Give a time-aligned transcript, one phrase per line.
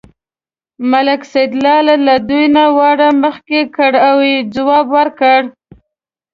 [0.91, 5.41] ملک سیدلال له دوی نه وار مخکې کړ او یې ځواب ورکړ.